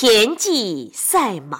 [0.00, 1.58] 田忌赛马。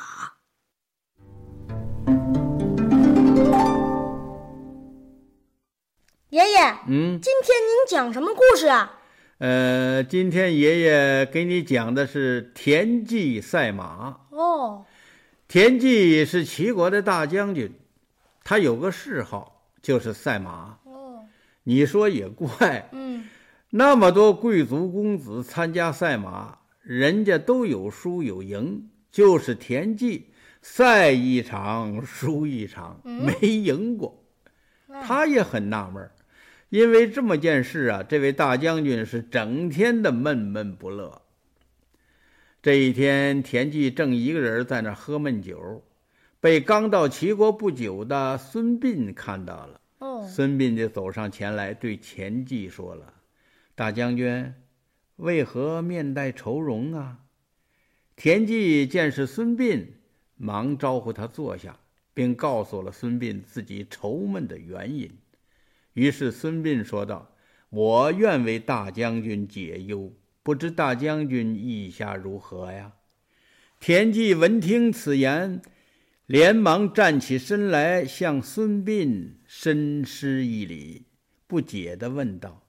[6.28, 9.00] 爷爷，嗯，今天您讲什么故事啊？
[9.38, 14.20] 呃，今天爷爷给你讲的是田忌赛马。
[14.30, 14.84] 哦，
[15.48, 17.74] 田忌是齐国的大将军，
[18.44, 20.78] 他有个嗜好就是赛马。
[20.84, 21.24] 哦，
[21.64, 23.28] 你说也怪，嗯，
[23.70, 26.57] 那么多贵族公子参加赛马，
[26.88, 30.30] 人家都有输有赢，就是田忌
[30.62, 34.24] 赛一场输一场，没赢过。
[35.02, 36.12] 他也很纳闷儿，
[36.70, 41.20] 因为这么件事啊，这位大将军是整天的闷闷不乐。
[42.62, 45.84] 这一天，田忌正一个人在那儿喝闷酒，
[46.40, 49.80] 被刚到齐国不久的孙膑看到了。
[49.98, 53.12] 哦，孙膑就走上前来，对田忌说了
[53.76, 54.54] ：“大将军，
[55.18, 57.20] 为何面带愁容啊？”
[58.16, 59.86] 田忌见是孙膑，
[60.34, 61.78] 忙招呼他坐下，
[62.12, 65.08] 并告诉了孙膑自己愁闷的原因。
[65.92, 67.32] 于是孙膑说道
[67.70, 72.92] ：“我愿为大将军解忧，不知大将军意下如何呀？”
[73.78, 75.62] 田忌闻听此言，
[76.26, 81.06] 连忙站起身来，向孙膑深施一礼，
[81.46, 82.67] 不解地问道：“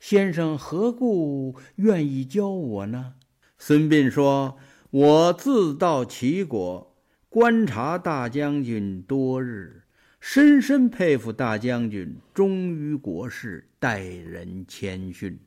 [0.00, 3.14] 先生何故愿意教我呢？”
[3.58, 4.56] 孙膑说
[4.90, 6.96] ：“我自到齐国，
[7.28, 9.82] 观察大将军多日，
[10.18, 15.38] 深深佩服大将军忠于国事，待人谦逊。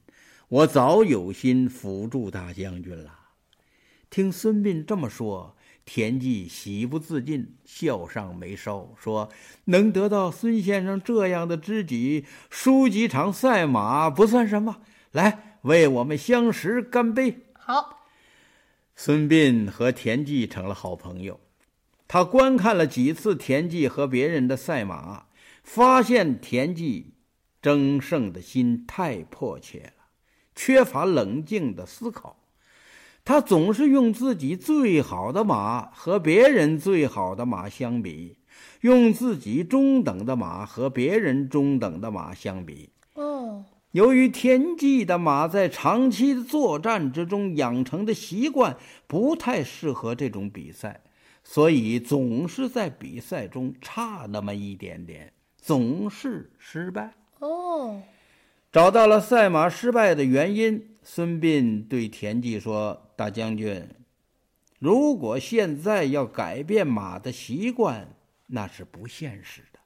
[0.48, 3.20] 我早有心辅助大将军了。”
[4.12, 9.30] 听孙膑这么说，田忌喜不自禁，笑上眉梢，说
[9.66, 14.82] ：“能得到孙先生这样的知己，输几场赛马不算什么。
[15.12, 18.08] 来，为我们相识干杯！”好，
[18.96, 21.40] 孙膑和田忌成了好朋友。
[22.08, 25.26] 他观看了几次田忌和别人的赛马，
[25.64, 27.16] 发现田忌
[27.62, 30.06] 争胜的心太迫切了，
[30.56, 32.43] 缺乏冷静的思考。
[33.26, 38.38] 他总是用自己最好的马和别人最好的马相比，
[38.82, 42.90] 用自己中等的马和别人中等的马相比。
[43.14, 48.76] 哦，由于田忌的马在长期的作战之中养成的习惯
[49.08, 51.02] 不太适合这种比赛，
[51.46, 57.14] 所以总是在比赛中差那么一点点，总是失败。
[57.40, 58.02] 哦，
[58.74, 63.88] 找到了赛马失败的原因，孙膑对田忌说：“大将军，
[64.80, 68.16] 如果现在要改变马的习惯，
[68.48, 69.80] 那是不现实的。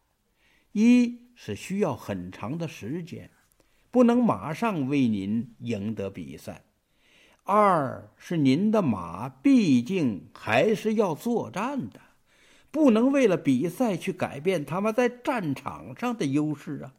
[0.72, 3.30] 一是需要很长的时间，
[3.92, 6.62] 不能马上为您赢得比赛；
[7.44, 12.00] 二是您的马毕竟还是要作战的，
[12.72, 16.94] 不能为了比赛去改变他们在战场上的优势啊。”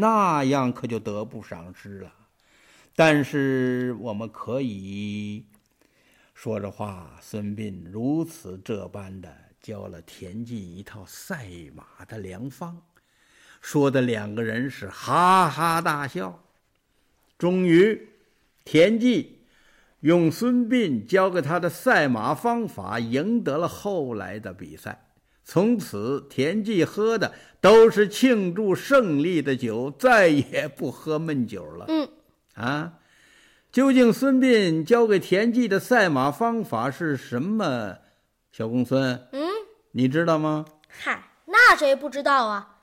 [0.00, 2.12] 那样可就得不偿失了。
[2.96, 5.44] 但是我们可以
[6.34, 12.82] 说着话，孙膑如此这般的教了田忌一套赛马的良方，
[13.60, 16.42] 说的两个人是哈哈大笑。
[17.38, 18.08] 终于，
[18.64, 19.38] 田忌
[20.00, 25.09] 用孙膑教给他的赛马方法赢得了后来的比赛。
[25.52, 31.86] 从此，田忌喝的都是庆祝胜利的酒，再也不喝闷酒了。
[31.88, 32.08] 嗯，
[32.54, 32.92] 啊，
[33.72, 37.96] 究竟孙膑教给田忌的赛马方法是什么？
[38.52, 39.50] 小公孙，嗯，
[39.90, 40.66] 你知道吗？
[40.86, 42.76] 嗨，那谁不知道啊？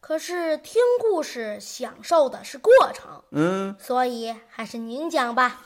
[0.00, 5.60] 可是听故事享受的是过程，嗯，所以还是您讲吧。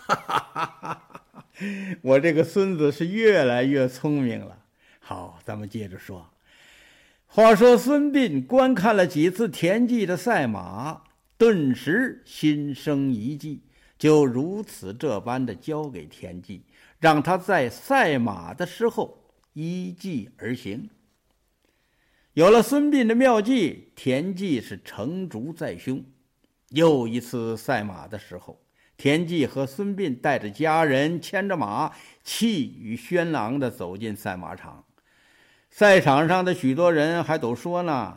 [2.03, 4.59] 我这个孙子是越来越聪明了。
[5.01, 6.29] 好，咱们接着说。
[7.37, 11.03] 话说孙膑观看了几次田忌的赛马，
[11.37, 13.65] 顿时心生一计，
[13.99, 16.63] 就如此这般的交给田忌，
[17.01, 20.89] 让他在赛马的时候依计而行。
[22.35, 26.05] 有了孙膑的妙计，田忌是成竹在胸。
[26.69, 28.61] 又一次赛马的时候，
[28.97, 31.93] 田忌和孙膑带着家人，牵着马，
[32.23, 34.85] 气宇轩昂地走进赛马场。
[35.77, 38.17] 赛场上的许多人还都说呢：“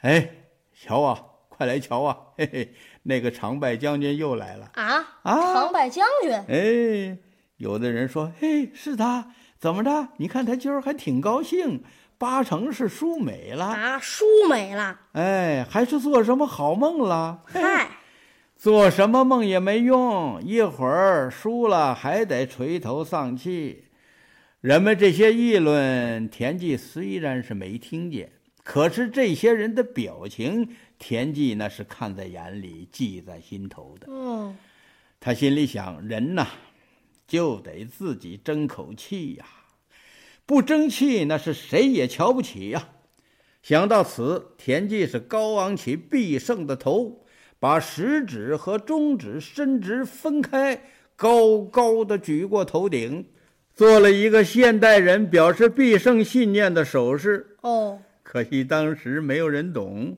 [0.00, 0.30] 哎，
[0.72, 2.16] 瞧啊，快来瞧啊！
[2.38, 5.52] 嘿嘿，那个常败将军又来了啊啊！
[5.52, 7.18] 常败将军，哎，
[7.58, 10.08] 有的人说：“嘿，是他，怎么着？
[10.16, 11.84] 你看他今儿还挺高兴，
[12.16, 13.66] 八成是输美了。
[13.66, 14.98] 啊，输美了。
[15.12, 17.42] 哎，还是做什么好梦了？
[17.44, 17.90] 嗨，
[18.56, 23.85] 做什么梦也没用，一会儿输了还得垂头丧气。
[24.62, 28.32] 人们这些议论，田忌虽然是没听见，
[28.64, 30.66] 可是这些人的表情，
[30.98, 34.06] 田忌那是看在眼里，记在心头的。
[34.10, 34.56] 嗯，
[35.20, 36.48] 他心里想：人呐，
[37.28, 39.44] 就得自己争口气呀，
[40.46, 42.88] 不争气，那是谁也瞧不起呀。
[43.62, 47.26] 想到此，田忌是高昂起必胜的头，
[47.60, 50.82] 把食指和中指伸直分开，
[51.14, 53.26] 高高的举过头顶。
[53.76, 57.56] 做了一个现代人表示必胜信念的手势。
[57.60, 60.16] 哦，可惜当时没有人懂，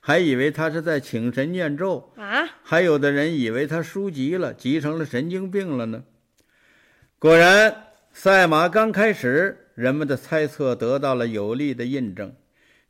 [0.00, 2.44] 还以为他是在请神念咒啊。
[2.64, 6.02] 还有的人以为他输急了，急成了神经病了呢。
[7.20, 12.34] 果然，赛马刚开始，人们的猜测得到了有力的印证。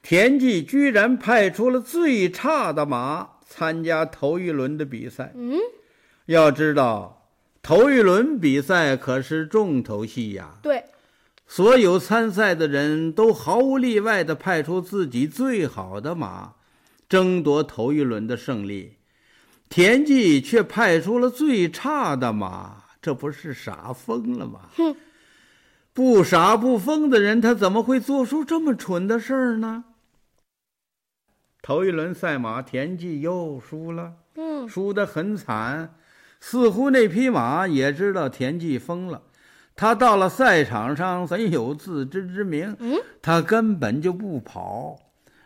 [0.03, 5.33] 田忌居然派出了最差的马参加头一轮的比赛。
[5.37, 5.59] 嗯，
[6.25, 7.26] 要知道。
[7.67, 10.55] 头一轮比赛可是重头戏呀！
[10.63, 10.85] 对，
[11.49, 16.53] 所有参赛的人都毫无例外地派出自己最好的马，
[17.09, 18.99] 争夺头一轮的胜利。
[19.69, 24.61] 田忌却派出了最差的马，这不是傻疯了吗？
[24.77, 24.95] 哼，
[25.93, 29.87] 不傻不疯的人，他怎么会做出这么蠢的事儿呢？
[31.63, 35.97] 头一轮赛马，田忌又输了，嗯，输得很惨。
[36.41, 39.23] 似乎那匹马也知道田忌疯了，
[39.75, 42.77] 他到了赛场上怎有自知之明？
[42.79, 44.97] 嗯，他根本就不跑，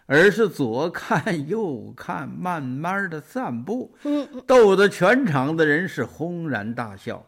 [0.06, 3.94] 而是左看右看，慢慢的散步。
[4.04, 7.25] 嗯，逗得全场的人是轰然大笑，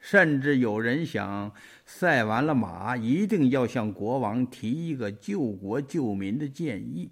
[0.00, 1.52] 甚至有人想，
[1.84, 7.10] 赛完了马一定要向国王提一个救国救民的建议。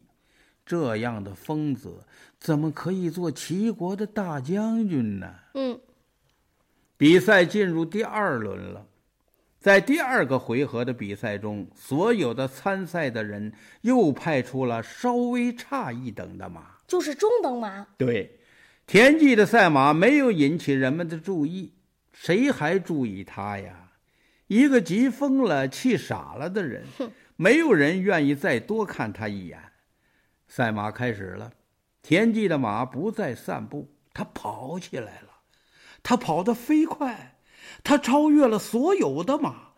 [0.65, 2.05] 这样的疯子
[2.39, 5.35] 怎么可以做齐国的大将军呢？
[5.55, 5.79] 嗯，
[6.97, 8.87] 比赛进入第二轮了，
[9.59, 13.53] 在第二个回合的比赛中，所有的参赛的人
[13.83, 17.87] 又派出了稍微差一等的马，就是中等马。
[17.99, 18.39] 对，
[18.87, 21.73] 田忌的赛马没有引起人们的注意，
[22.13, 23.89] 谁还注意他呀？
[24.47, 26.85] 一个急疯了、气傻了的人，
[27.37, 29.59] 没有人愿意再多看他一眼。
[30.51, 31.53] 赛马开始了，
[32.03, 35.29] 田忌的马不再散步，他跑起来了。
[36.03, 37.39] 他跑得飞快，
[37.85, 39.75] 他超越了所有的马，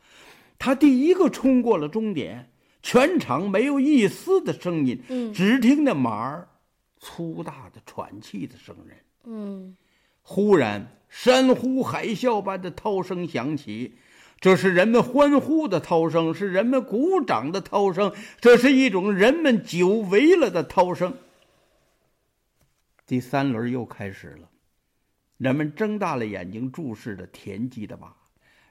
[0.58, 2.50] 他第一个冲过了终点。
[2.82, 6.48] 全场没有一丝的声音，嗯，只听那马儿
[6.98, 8.92] 粗大的喘气的声音。
[9.24, 9.76] 嗯，
[10.22, 13.98] 忽然，山呼海啸般的涛声响起。
[14.42, 21.14] 这是人们欢呼的涛声，是人们鼓掌的涛声，这是一种人们久违了的涛声。
[23.06, 24.48] 第三轮又开始了，
[25.36, 28.14] 人们睁大了眼睛注视着田忌的马。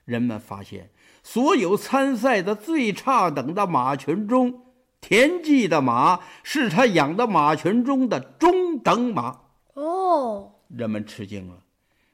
[0.03, 0.89] 人们发现，
[1.23, 4.65] 所有参赛的最差等的马群中，
[4.99, 9.39] 田忌的马是他养的马群中的中等马。
[9.75, 11.63] 哦，人们吃惊了。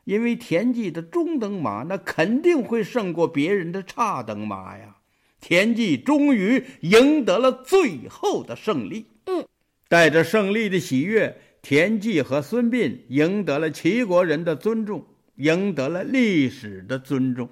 [0.07, 4.95] 因为田忌的中等马，那肯定会胜过别人的差等马呀。
[5.41, 9.07] 田忌终于赢得了最后的胜利。
[9.25, 9.45] 嗯，
[9.89, 15.05] 带着胜利的喜悦，田忌和孙膑赢得了齐国人的尊重，
[15.35, 17.49] 赢得了历史的尊重。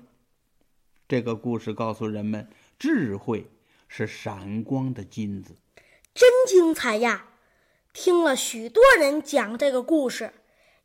[1.10, 2.48] 这个故事告诉人们，
[2.80, 3.48] 智慧
[3.90, 5.56] 是闪光的金子，
[6.14, 7.26] 真精彩呀！
[7.92, 10.32] 听了许多人讲这个故事。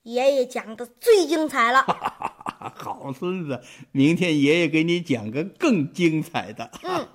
[0.02, 1.82] 爷爷讲的最精彩了，
[2.74, 3.60] 好孙子，
[3.92, 6.70] 明天爷爷给你讲个更精彩的。
[6.82, 7.06] 嗯。